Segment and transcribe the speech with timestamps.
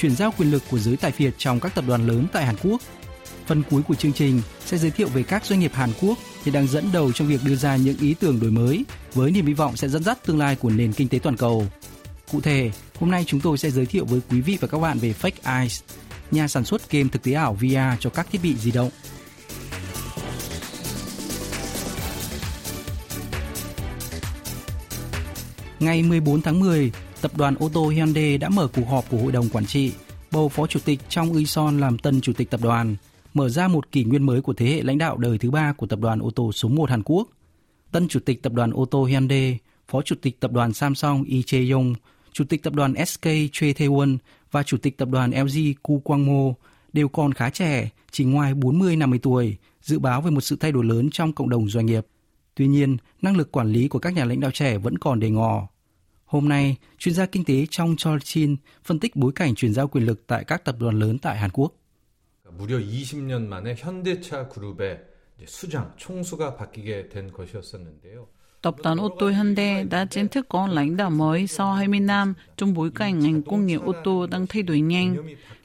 [0.00, 2.56] chuyển giao quyền lực của giới tài phiệt trong các tập đoàn lớn tại Hàn
[2.62, 2.80] Quốc.
[3.46, 6.54] Phần cuối của chương trình sẽ giới thiệu về các doanh nghiệp Hàn Quốc hiện
[6.54, 9.54] đang dẫn đầu trong việc đưa ra những ý tưởng đổi mới với niềm hy
[9.54, 11.66] vọng sẽ dẫn dắt tương lai của nền kinh tế toàn cầu.
[12.32, 14.98] Cụ thể, hôm nay chúng tôi sẽ giới thiệu với quý vị và các bạn
[14.98, 15.80] về Fake Eyes,
[16.30, 18.90] nhà sản xuất game thực tế ảo VR cho các thiết bị di động.
[25.80, 29.32] Ngày 14 tháng 10, tập đoàn ô tô Hyundai đã mở cuộc họp của hội
[29.32, 29.92] đồng quản trị,
[30.30, 32.96] bầu phó chủ tịch Trong Uy Son làm tân chủ tịch tập đoàn,
[33.34, 35.86] mở ra một kỷ nguyên mới của thế hệ lãnh đạo đời thứ ba của
[35.86, 37.28] tập đoàn ô tô số 1 Hàn Quốc.
[37.92, 41.40] Tân chủ tịch tập đoàn ô tô Hyundai, phó chủ tịch tập đoàn Samsung Lee
[41.40, 41.94] Jae-yong,
[42.32, 44.16] chủ tịch tập đoàn SK Choi Tae-won
[44.50, 46.52] và chủ tịch tập đoàn LG Ku Kwang-mo
[46.92, 50.84] đều còn khá trẻ, chỉ ngoài 40-50 tuổi, dự báo về một sự thay đổi
[50.84, 52.06] lớn trong cộng đồng doanh nghiệp.
[52.54, 55.30] Tuy nhiên, năng lực quản lý của các nhà lãnh đạo trẻ vẫn còn đề
[55.30, 55.68] ngò.
[56.29, 60.05] Hôm nay, chuyên gia kinh tế trong Chin phân tích bối cảnh chuyển giao quyền
[60.05, 61.73] lực tại các tập đoàn lớn tại Hàn Quốc.
[62.57, 64.99] 무려 20년 만에 현대차 그룹의
[65.45, 68.27] 수장, 총수가 바뀌게 된 것이었었는데요.
[68.61, 72.33] Tập đoàn ô tô Hyundai đã chính thức có lãnh đạo mới sau 20 năm
[72.57, 75.17] trong bối cảnh ngành công nghiệp ô tô đang thay đổi nhanh.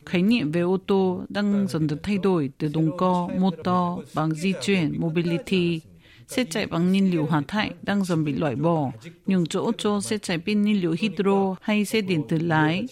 [0.06, 4.34] Khái niệm về ô tô đang dần được thay đổi từ động cơ, motor, bằng
[4.34, 5.80] di chuyển, mobility,
[6.28, 8.90] xe chạy bằng nhiên liệu hỏa thải đang dần bị loại bỏ,
[9.26, 12.86] nhường chỗ cho xe chạy pin nhiên liệu hydro hay xe điện tự lái.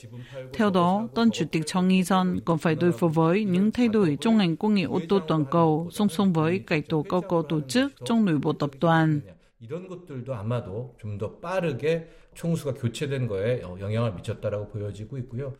[0.52, 3.88] Theo đó, tân chủ tịch Trong Nghi Son còn phải đối phó với những thay
[3.88, 7.20] đổi trong ngành công nghiệp ô tô toàn cầu, song song với cải tổ cơ
[7.28, 9.20] cấu tổ chức trong nội bộ tập đoàn.
[9.60, 15.52] 이런 것들도 아마도 좀 더 빠르게 총수가 교체된 거에 영향을 미쳤다라고 보여지고 있고요.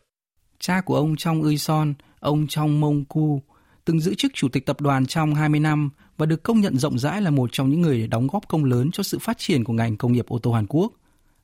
[0.59, 3.41] Cha của ông Trong Ơi Son, ông Trong Mông Ku,
[3.84, 6.98] từng giữ chức chủ tịch tập đoàn trong 20 năm và được công nhận rộng
[6.98, 9.72] rãi là một trong những người đóng góp công lớn cho sự phát triển của
[9.72, 10.92] ngành công nghiệp ô tô Hàn Quốc.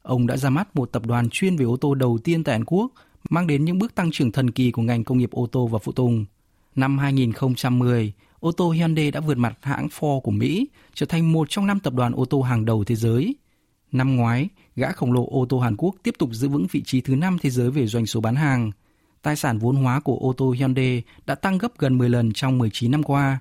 [0.02, 2.64] Ông đã ra mắt một tập đoàn chuyên về ô tô đầu tiên tại Hàn
[2.64, 2.92] Quốc,
[3.30, 5.78] mang đến những bước tăng trưởng thần kỳ của ngành công nghiệp ô tô và
[5.78, 6.26] phụ tùng.
[6.74, 11.50] Năm 2010, ô tô Hyundai đã vượt mặt hãng Ford của Mỹ, trở thành một
[11.50, 13.34] trong năm tập đoàn ô tô hàng đầu thế giới.
[13.92, 17.00] Năm ngoái, gã khổng lồ ô tô Hàn Quốc tiếp tục giữ vững vị trí
[17.00, 18.70] thứ năm thế giới về doanh số bán hàng.
[19.22, 22.58] Tài sản vốn hóa của ô tô Hyundai đã tăng gấp gần 10 lần trong
[22.58, 23.38] 19 năm qua.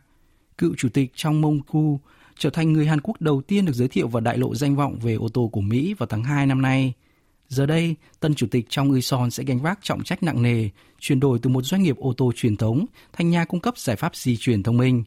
[0.57, 1.99] Cựu chủ tịch trong Mông Ku
[2.37, 4.99] trở thành người Hàn Quốc đầu tiên được giới thiệu và đại lộ danh vọng
[4.99, 6.93] về ô tô của Mỹ vào tháng 2 năm nay.
[7.47, 10.69] Giờ đây, tân chủ tịch trong Uy Son sẽ gánh vác trọng trách nặng nề,
[10.99, 13.95] chuyển đổi từ một doanh nghiệp ô tô truyền thống thành nhà cung cấp giải
[13.95, 15.03] pháp di chuyển thông minh.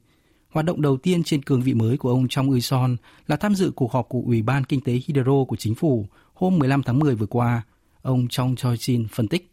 [0.50, 2.97] Hoạt động đầu tiên trên cương vị mới của ông trong Uy Son
[3.27, 6.59] là tham dự cuộc họp của Ủy ban Kinh tế Hydro của chính phủ hôm
[6.59, 7.62] 15 tháng 10 vừa qua.
[8.03, 9.51] Ông Trong Choi Jin phân tích.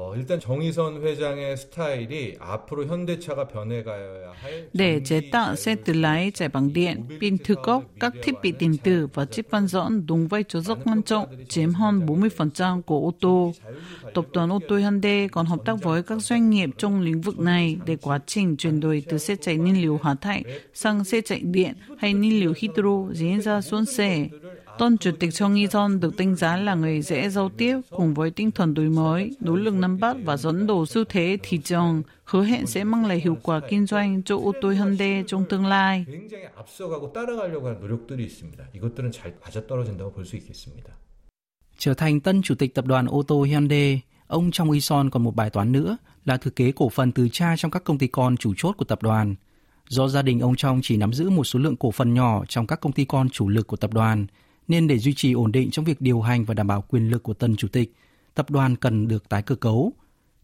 [0.00, 6.30] 어, 일단 정의선 회장의 스타일이 앞으로 현대차가 변해가야 할 Để chế tạo xe tự lái
[6.34, 10.06] chạy bằng điện, pin thư cốc, các thiết bị điện tử và chip van dẫn
[10.06, 13.52] đúng vai trò rất quan trọng, chiếm hơn 40% của ô tô.
[14.14, 17.38] Tập đoàn ô tô Hyundai còn hợp tác với các doanh nghiệp trong lĩnh vực
[17.38, 20.44] này để quá trình chuyển đổi từ xe chạy nhiên liệu hỏa thải
[20.74, 24.28] sang xe chạy điện hay nhiên liệu hydro diễn ra suôn sẻ.
[24.79, 28.31] Tân Chủ tịch Chung Yi-son được đánh giá là người dễ giao tiếp cùng với
[28.31, 32.03] tinh thần đổi mới, nỗ lực nắm bắt và dẫn đầu xu thế thị trường,
[32.23, 35.65] hứa hẹn sẽ mang lại hiệu quả kinh doanh cho ô tô Hyundai trong tương
[35.65, 36.05] lai.
[41.77, 45.23] Trở thành tân chủ tịch tập đoàn ô tô Hyundai, ông Trong y son còn
[45.23, 48.07] một bài toán nữa là thừa kế cổ phần từ cha trong các công ty
[48.07, 49.35] con chủ chốt của tập đoàn.
[49.89, 52.67] Do gia đình ông Trong chỉ nắm giữ một số lượng cổ phần nhỏ trong
[52.67, 54.27] các công ty con chủ lực của tập đoàn,
[54.67, 57.23] nên để duy trì ổn định trong việc điều hành và đảm bảo quyền lực
[57.23, 57.93] của tân chủ tịch,
[58.35, 59.93] tập đoàn cần được tái cơ cấu.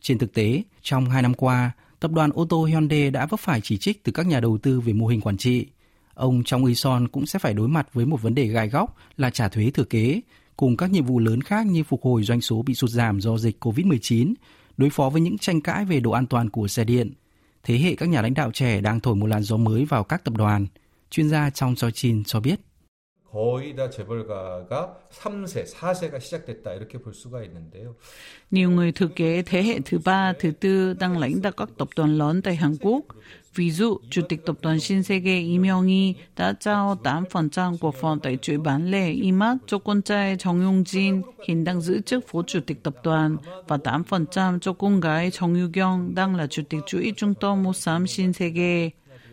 [0.01, 3.61] Trên thực tế, trong hai năm qua, tập đoàn ô tô Hyundai đã vấp phải
[3.61, 5.65] chỉ trích từ các nhà đầu tư về mô hình quản trị.
[6.13, 8.97] Ông Trong Y Son cũng sẽ phải đối mặt với một vấn đề gai góc
[9.17, 10.21] là trả thuế thừa kế,
[10.57, 13.37] cùng các nhiệm vụ lớn khác như phục hồi doanh số bị sụt giảm do
[13.37, 14.33] dịch COVID-19,
[14.77, 17.13] đối phó với những tranh cãi về độ an toàn của xe điện.
[17.63, 20.23] Thế hệ các nhà lãnh đạo trẻ đang thổi một làn gió mới vào các
[20.23, 20.67] tập đoàn.
[21.09, 22.59] Chuyên gia trong Chin cho biết.
[23.34, 27.96] 거의 다 재벌가가 3세, 4세가 시작됐다 이렇게 볼 수가 있는데요.
[28.52, 31.88] Nhiều người thừa kế thế hệ thứ ba, thứ tư đang lãnh đạo các tập
[31.96, 33.02] đoàn lớn tại Hàn Quốc.
[33.54, 38.38] Ví dụ, Chủ tịch tập đoàn Shinsegae Im Myung-hee đã trao 8% cổ phần tại
[38.42, 42.60] chuỗi bán lẻ IMAX cho con trai Jong Yong-jin, hiện đang giữ chức phó chủ
[42.66, 43.36] tịch tập đoàn,
[43.68, 47.72] và 8% cho con gái Jong Yu-kyung, đang là chủ tịch chuỗi trung tâm mua
[47.72, 48.90] sắm Shinsegae.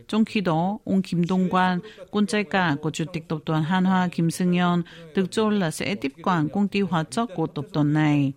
[0.09, 1.79] Trong khi đó, ông Kim Dong-quan,
[2.11, 4.83] con trai cả của chủ tịch tập đoàn Hanwha Kim Seung-yeon,
[5.15, 8.33] được cho là sẽ tiếp quản công ty hóa chất của tập đoàn này.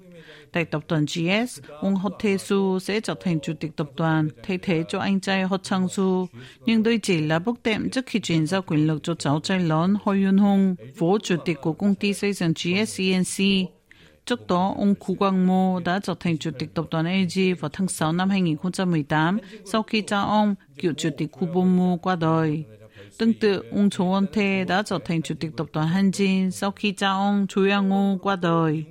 [0.52, 4.58] Tại tập đoàn GS, ông Hot Tae-su sẽ trở thành chủ tịch tập đoàn, thay
[4.58, 6.26] thế cho anh trai Hot Chang-su.
[6.66, 9.60] Nhưng đây chỉ là bước đệm trước khi chuyển giao quyền lực cho cháu trai
[9.60, 13.02] lớn Ho Yun-hong, phó chủ tịch của công ty xây dựng GS
[14.30, 17.70] Trước đó, ông Khu Quang Mô đã trở thành Chủ tịch Tập đoàn AG vào
[17.74, 22.16] tháng 6 năm 2018 sau khi cha ông, cựu Chủ tịch Khu Bô Mô qua
[22.16, 22.64] đời.
[23.18, 26.72] Tương tự, ông Chô Won Thê đã trở thành Chủ tịch Tập đoàn Hanjin sau
[26.72, 28.84] khi cha ông Chô Yang Ngô qua đời.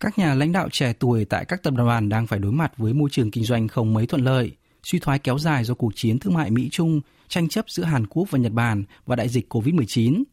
[0.00, 2.92] Các nhà lãnh đạo trẻ tuổi tại các tập đoàn đang phải đối mặt với
[2.92, 4.52] môi trường kinh doanh không mấy thuận lợi,
[4.82, 8.30] suy thoái kéo dài do cuộc chiến thương mại Mỹ-Trung, tranh chấp giữa Hàn Quốc
[8.30, 10.24] và Nhật Bản và đại dịch COVID-19–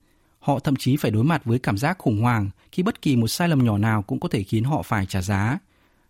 [0.47, 3.27] Họ thậm chí phải đối mặt với cảm giác khủng hoảng khi bất kỳ một
[3.27, 5.59] sai lầm nhỏ nào cũng có thể khiến họ phải trả giá.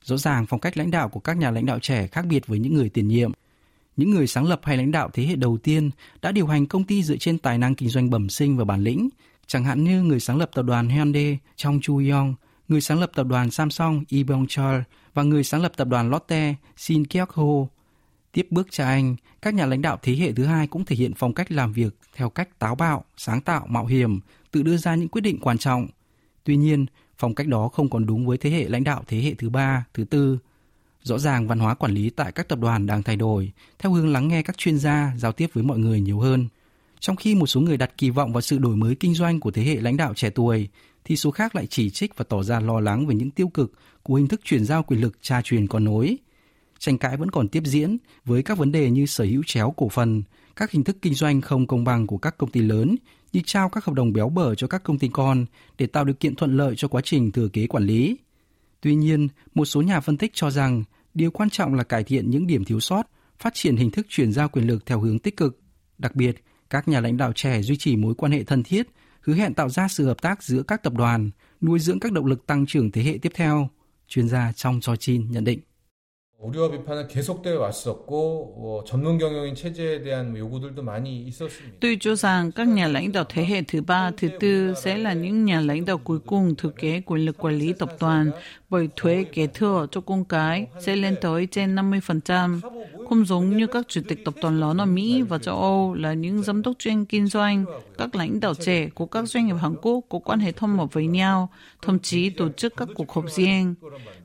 [0.04, 2.60] Rõ ràng phong cách lãnh đạo của các nhà lãnh đạo trẻ khác biệt với
[2.60, 3.32] những người tiền nhiệm.
[3.98, 5.92] Những người sáng lập hay lãnh đạo thế hệ đầu tiên
[6.22, 8.84] đã điều hành công ty dựa trên tài năng kinh doanh bẩm sinh và bản
[8.84, 9.10] lĩnh,
[9.48, 12.36] chẳng hạn như người sáng lập tập đoàn Hyundai Trong Chu Yong,
[12.68, 14.80] người sáng lập tập đoàn Samsung Lee Byung Chul
[15.14, 17.77] và người sáng lập tập đoàn Lotte Shin Kyung Ho.
[18.38, 21.12] Tiếp bước cha anh, các nhà lãnh đạo thế hệ thứ hai cũng thể hiện
[21.14, 24.20] phong cách làm việc theo cách táo bạo, sáng tạo, mạo hiểm,
[24.52, 25.88] tự đưa ra những quyết định quan trọng.
[26.44, 26.86] Tuy nhiên,
[27.18, 29.86] phong cách đó không còn đúng với thế hệ lãnh đạo thế hệ thứ ba,
[29.94, 30.40] thứ tư.
[31.04, 34.08] Rõ ràng văn hóa quản lý tại các tập đoàn đang thay đổi, theo hướng
[34.14, 36.48] lắng nghe các chuyên gia, giao tiếp với mọi người nhiều hơn.
[37.00, 39.52] Trong khi một số người đặt kỳ vọng vào sự đổi mới kinh doanh của
[39.52, 40.70] thế hệ lãnh đạo trẻ tuổi,
[41.04, 43.74] thì số khác lại chỉ trích và tỏ ra lo lắng về những tiêu cực
[44.04, 46.18] của hình thức chuyển giao quyền lực cha truyền con nối.
[46.80, 49.90] Tranh cãi vẫn còn tiếp diễn với các vấn đề như sở hữu chéo cổ
[49.90, 50.24] phần,
[50.56, 52.96] các hình thức kinh doanh không công bằng của các công ty lớn
[53.34, 55.46] như trao các hợp đồng béo bở cho các công ty con
[55.78, 58.18] để tạo điều kiện thuận lợi cho quá trình thừa kế quản lý.
[58.82, 60.84] Tuy nhiên, một số nhà phân tích cho rằng
[61.14, 63.04] điều quan trọng là cải thiện những điểm thiếu sót,
[63.40, 65.62] phát triển hình thức chuyển giao quyền lực theo hướng tích cực.
[65.98, 68.88] Đặc biệt, các nhà lãnh đạo trẻ duy trì mối quan hệ thân thiết,
[69.22, 71.30] hứa hẹn tạo ra sự hợp tác giữa các tập đoàn,
[71.62, 73.70] nuôi dưỡng các động lực tăng trưởng thế hệ tiếp theo.
[74.08, 75.60] Chuyên gia trong Chochin nhận định.
[76.43, 81.79] 우려와 비판은 계속되어 왔었고 어, 전문 경영인 체제에 대한 요구들도 많이 있었습니다.
[81.81, 85.13] Tôi cho rằng các nhà lãnh đạo thế hệ thứ ba, thứ tư sẽ là
[85.13, 88.31] những nhà lãnh đạo cuối cùng thừa kế quyền lực quản lý tập đoàn
[88.71, 92.61] bởi thuế kế thừa cho con cái sẽ lên tới trên 50%.
[93.09, 96.13] Không giống như các chủ tịch tập đoàn lớn ở Mỹ và châu Âu là
[96.13, 97.65] những giám đốc chuyên kinh doanh,
[97.99, 100.87] các lãnh đạo trẻ của các doanh nghiệp Hàn Quốc có quan hệ thân mật
[100.93, 101.49] với nhau,
[101.83, 103.75] thậm chí tổ chức các cuộc họp riêng.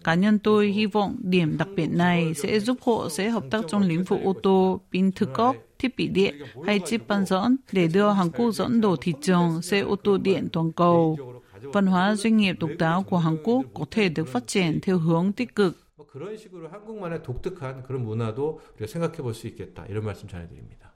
[0.04, 2.01] Cá nhân tôi hy vọng điểm đặc biệt này
[2.36, 5.98] sẽ giúp họ sẽ hợp tác trong lĩnh vực ô tô, pin thực cấp, thiết
[5.98, 6.36] bị điện
[6.66, 10.18] hay chip bán dẫn để đưa Hàn Quốc dẫn đầu thị trường xe ô tô
[10.18, 11.18] điện toàn cầu.
[11.62, 14.98] Văn hóa doanh nghiệp độc đáo của Hàn Quốc có thể được phát triển theo
[14.98, 15.78] hướng tích cực.
[15.98, 20.91] 뭐 그런 식으로 한국만의 독특한 그런 문화도 우리가 생각해 볼 수 있겠다 이런 말씀 전해드립니다.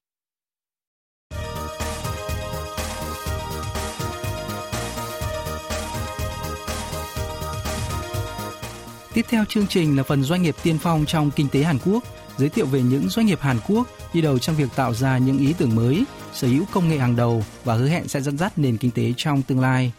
[9.17, 12.03] Tiếp theo chương trình là phần doanh nghiệp tiên phong trong kinh tế Hàn Quốc,
[12.37, 15.37] giới thiệu về những doanh nghiệp Hàn Quốc đi đầu trong việc tạo ra những
[15.37, 18.57] ý tưởng mới, sở hữu công nghệ hàng đầu và hứa hẹn sẽ dẫn dắt
[18.57, 19.91] nền kinh tế trong tương lai.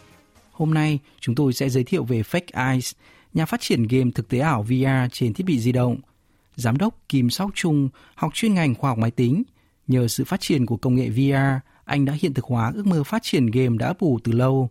[0.51, 2.91] Hôm nay, chúng tôi sẽ giới thiệu về Fake Eyes,
[3.33, 5.97] nhà phát triển game thực tế ảo VR trên thiết bị di động.
[6.55, 9.43] Giám đốc Kim Sóc Trung học chuyên ngành khoa học máy tính.
[9.87, 13.03] Nhờ sự phát triển của công nghệ VR, anh đã hiện thực hóa ước mơ
[13.03, 14.69] phát triển game đã bù từ lâu.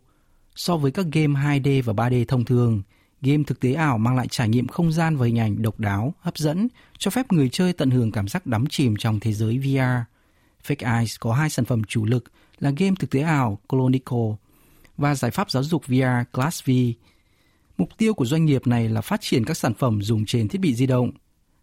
[0.57, 2.83] So với các game 2D và 3D thông thường,
[3.23, 6.15] game thực tế ảo mang lại trải nghiệm không gian và hình ảnh độc đáo,
[6.21, 9.59] hấp dẫn, cho phép người chơi tận hưởng cảm giác đắm chìm trong thế giới
[9.59, 9.79] VR.
[10.67, 12.25] Fake Eyes có hai sản phẩm chủ lực
[12.59, 14.35] là game thực tế ảo Clonicle
[14.97, 16.71] và giải pháp giáo dục VR Class V.
[17.79, 20.61] Mục tiêu của doanh nghiệp này là phát triển các sản phẩm dùng trên thiết
[20.61, 21.11] bị di động.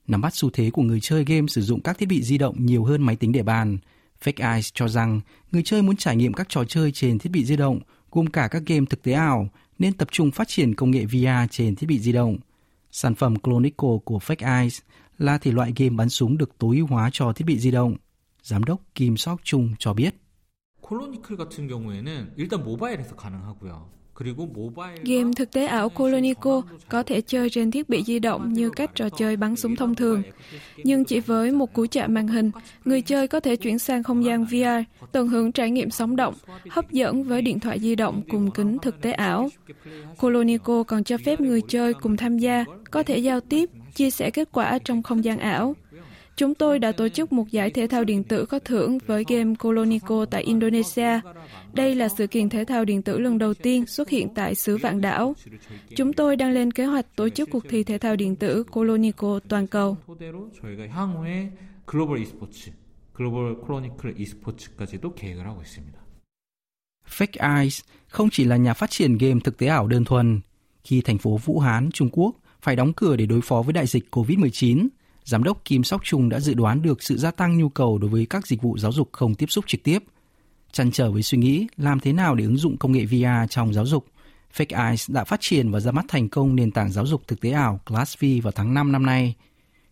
[0.08, 2.66] Nắm bắt xu thế của người chơi game sử dụng các thiết bị di động
[2.66, 3.78] nhiều hơn máy tính để bàn,
[4.24, 5.22] Fake Eyes cho rằng
[5.52, 7.80] người chơi muốn trải nghiệm các trò chơi trên thiết bị di động,
[8.12, 11.51] gồm cả các game thực tế ảo, nên tập trung phát triển công nghệ VR
[11.51, 12.39] trên thiết bị di động.
[12.91, 14.81] Sản phẩm Clonicle của Fake Eyes
[15.19, 17.97] là thể loại game bắn súng được tối ưu hóa cho thiết bị di động.
[18.43, 20.15] Giám đốc Kim Sok Chung cho biết.
[20.91, 23.89] 콜로니클 같은 경우에는 일단 모바일에서 가능하고요.
[25.04, 28.96] Game thực tế ảo Colonico có thể chơi trên thiết bị di động như các
[28.96, 30.24] trò chơi bắn súng thông thường.
[30.84, 32.52] Nhưng chỉ với một cú chạm màn hình,
[32.86, 36.34] người chơi có thể chuyển sang không gian VR, tận hưởng trải nghiệm sống động,
[36.70, 39.50] hấp dẫn với điện thoại di động cùng kính thực tế ảo.
[40.20, 44.30] Colonico còn cho phép người chơi cùng tham gia, có thể giao tiếp, chia sẻ
[44.30, 45.76] kết quả trong không gian ảo.
[46.38, 49.56] Chúng tôi đã tổ chức một giải thể thao điện tử có thưởng với game
[49.56, 51.20] Colonico tại Indonesia.
[51.74, 54.78] Đây là sự kiện thể thao điện tử lần đầu tiên xuất hiện tại xứ
[54.78, 55.36] Vạn Đảo.
[55.96, 59.40] Chúng tôi đang lên kế hoạch tổ chức cuộc thi thể thao điện tử Colonico
[59.50, 59.98] toàn cầu.
[67.10, 70.40] Fake Eyes không chỉ là nhà phát triển game thực tế ảo đơn thuần.
[70.84, 73.88] Khi thành phố Vũ Hán, Trung Quốc phải đóng cửa để đối phó với đại
[73.88, 74.88] dịch COVID-19,
[75.26, 78.10] Giám đốc Kim Sóc Trung đã dự đoán được sự gia tăng nhu cầu đối
[78.10, 80.04] với các dịch vụ giáo dục không tiếp xúc trực tiếp.
[80.72, 83.74] Chăn trở với suy nghĩ làm thế nào để ứng dụng công nghệ VR trong
[83.74, 84.06] giáo dục,
[84.58, 87.42] Fake Eyes đã phát triển và ra mắt thành công nền tảng giáo dục thực
[87.42, 89.36] tế ảo ClassV vào tháng 5 năm nay.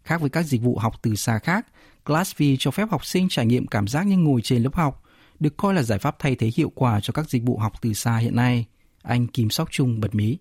[0.03, 1.67] Khác với các dịch vụ học từ xa khác,
[2.05, 5.03] ClassV cho phép học sinh trải nghiệm cảm giác như ngồi trên lớp học,
[5.39, 7.93] được coi là giải pháp thay thế hiệu quả cho các dịch vụ học từ
[7.93, 8.65] xa hiện nay.
[9.01, 10.37] Anh Kim Sóc Trung bật mí.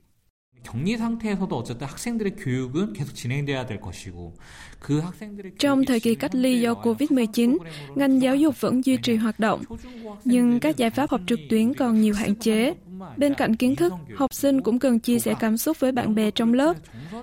[5.59, 7.59] Trong thời kỳ cách ly do Covid-19,
[7.95, 9.63] ngành giáo dục vẫn duy trì hoạt động,
[10.25, 12.75] nhưng các giải pháp học trực tuyến còn nhiều hạn chế.
[13.17, 16.31] Bên cạnh kiến thức, học sinh cũng cần chia sẻ cảm xúc với bạn bè
[16.31, 16.77] trong lớp.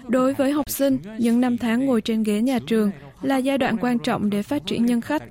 [0.07, 3.77] Đối với học sinh, những năm tháng ngồi trên ghế nhà trường là giai đoạn
[3.81, 5.23] quan trọng để phát triển nhân cách.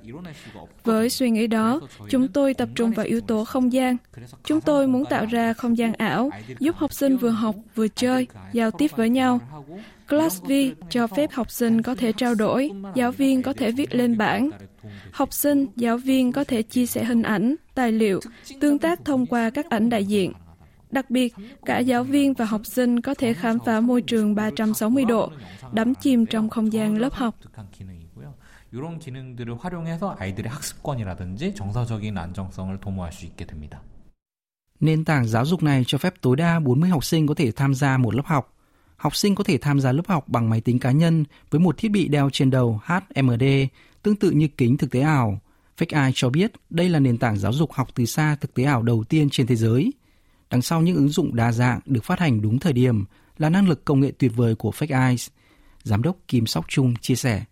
[0.83, 3.97] Với suy nghĩ đó, chúng tôi tập trung vào yếu tố không gian.
[4.43, 6.29] Chúng tôi muốn tạo ra không gian ảo,
[6.59, 9.39] giúp học sinh vừa học vừa chơi, giao tiếp với nhau.
[10.09, 10.51] Class V
[10.89, 14.49] cho phép học sinh có thể trao đổi, giáo viên có thể viết lên bảng.
[15.11, 18.19] Học sinh, giáo viên có thể chia sẻ hình ảnh, tài liệu,
[18.59, 20.33] tương tác thông qua các ảnh đại diện.
[20.90, 25.04] Đặc biệt, cả giáo viên và học sinh có thể khám phá môi trường 360
[25.04, 25.32] độ,
[25.72, 27.34] đắm chìm trong không gian lớp học.
[28.74, 33.80] 이런 기능들을 활용해서 아이들의 학습권이라든지 정서적인 안정성을 도모할 수 있게 됩니다.
[34.80, 37.74] Nền tảng giáo dục này cho phép tối đa 40 học sinh có thể tham
[37.74, 38.54] gia một lớp học.
[38.96, 41.78] Học sinh có thể tham gia lớp học bằng máy tính cá nhân với một
[41.78, 43.44] thiết bị đeo trên đầu HMD,
[44.02, 45.40] tương tự như kính thực tế ảo.
[45.78, 48.64] Fake Eye cho biết đây là nền tảng giáo dục học từ xa thực tế
[48.64, 49.92] ảo đầu tiên trên thế giới.
[50.49, 53.05] Đằng sau những ứng dụng đa dạng được phát hành đúng thời điểm
[53.37, 55.29] là năng lực công nghệ tuyệt vời của Fake Eyes.
[55.83, 57.43] Giám đốc Kim Sóc Trung chia sẻ.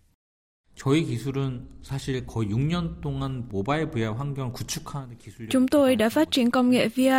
[5.50, 7.10] Chúng tôi đã phát triển công nghệ VI,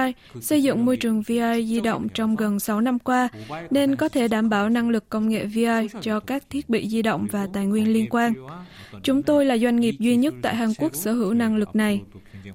[0.42, 3.30] xây dựng môi trường VI di động trong gần 6 năm qua,
[3.70, 7.02] nên có thể đảm bảo năng lực công nghệ VI cho các thiết bị di
[7.02, 8.34] động và tài nguyên liên quan.
[9.04, 12.02] Chúng tôi là doanh nghiệp duy nhất tại Hàn Quốc sở hữu năng lực này.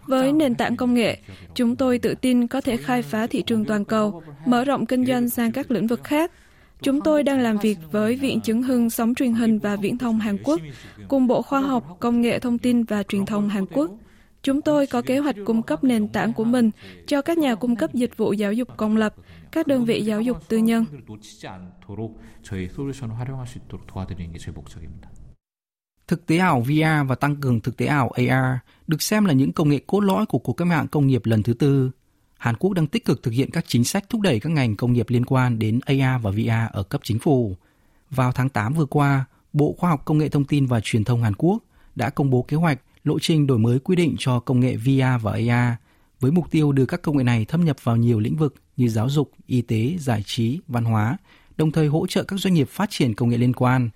[0.06, 1.18] Với nền tảng công nghệ,
[1.54, 5.06] chúng tôi tự tin có thể khai phá thị trường toàn cầu, mở rộng kinh
[5.06, 6.30] doanh sang các lĩnh vực khác
[6.84, 10.18] Chúng tôi đang làm việc với Viện Chứng hưng Sóng truyền hình và Viễn thông
[10.18, 10.60] Hàn Quốc,
[11.08, 13.90] cùng Bộ Khoa học, Công nghệ Thông tin và Truyền thông Hàn Quốc.
[14.42, 16.70] Chúng tôi có kế hoạch cung cấp nền tảng của mình
[17.06, 19.14] cho các nhà cung cấp dịch vụ giáo dục công lập,
[19.52, 20.84] các đơn vị giáo dục tư nhân.
[26.08, 29.52] Thực tế ảo VR và tăng cường thực tế ảo AR được xem là những
[29.52, 31.90] công nghệ cốt lõi của cuộc cách mạng công nghiệp lần thứ tư
[32.44, 34.92] Hàn Quốc đang tích cực thực hiện các chính sách thúc đẩy các ngành công
[34.92, 37.56] nghiệp liên quan đến AR và VR ở cấp chính phủ.
[38.10, 41.22] Vào tháng 8 vừa qua, Bộ Khoa học Công nghệ Thông tin và Truyền thông
[41.22, 41.58] Hàn Quốc
[41.94, 45.22] đã công bố kế hoạch lộ trình đổi mới quy định cho công nghệ VR
[45.22, 45.74] và AR
[46.20, 48.88] với mục tiêu đưa các công nghệ này thâm nhập vào nhiều lĩnh vực như
[48.88, 51.16] giáo dục, y tế, giải trí, văn hóa,
[51.56, 53.90] đồng thời hỗ trợ các doanh nghiệp phát triển công nghệ liên quan.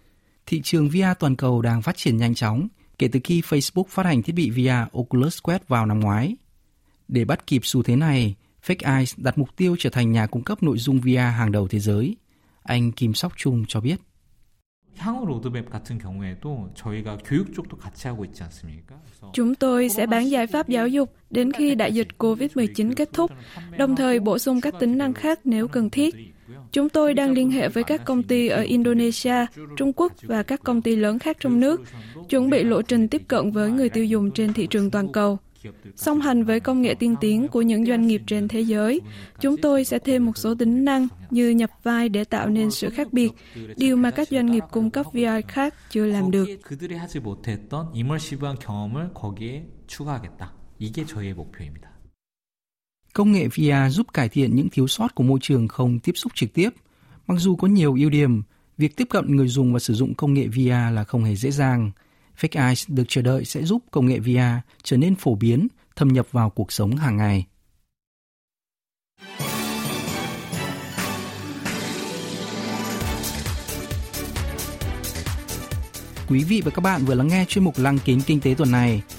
[0.49, 4.07] Thị trường VR toàn cầu đang phát triển nhanh chóng kể từ khi Facebook phát
[4.07, 6.37] hành thiết bị VR Oculus Quest vào năm ngoái.
[7.09, 8.35] Để bắt kịp xu thế này,
[8.67, 11.69] Fake Eyes đặt mục tiêu trở thành nhà cung cấp nội dung VR hàng đầu
[11.69, 12.17] thế giới.
[12.63, 13.97] Anh Kim Sóc Trung cho biết.
[19.33, 23.31] Chúng tôi sẽ bán giải pháp giáo dục đến khi đại dịch COVID-19 kết thúc,
[23.79, 26.15] đồng thời bổ sung các tính năng khác nếu cần thiết.
[26.73, 29.47] Chúng tôi đang liên hệ với các công ty ở Indonesia,
[29.77, 31.81] Trung Quốc và các công ty lớn khác trong nước,
[32.29, 35.39] chuẩn bị lộ trình tiếp cận với người tiêu dùng trên thị trường toàn cầu.
[35.97, 39.01] Song hành với công nghệ tiên tiến của những doanh nghiệp trên thế giới,
[39.41, 42.91] chúng tôi sẽ thêm một số tính năng như nhập vai để tạo nên sự
[42.91, 43.31] khác biệt,
[43.77, 46.47] điều mà các doanh nghiệp cung cấp VR khác chưa làm được.
[53.19, 56.33] Công nghệ VR giúp cải thiện những thiếu sót của môi trường không tiếp xúc
[56.35, 56.71] trực tiếp.
[57.27, 58.43] Mặc dù có nhiều ưu điểm,
[58.77, 61.51] việc tiếp cận người dùng và sử dụng công nghệ VR là không hề dễ
[61.51, 61.91] dàng.
[62.41, 66.09] Fake Eyes được chờ đợi sẽ giúp công nghệ VR trở nên phổ biến, thâm
[66.09, 67.47] nhập vào cuộc sống hàng ngày.
[76.29, 78.71] Quý vị và các bạn vừa lắng nghe chuyên mục Lăng kính kinh tế tuần
[78.71, 79.03] này–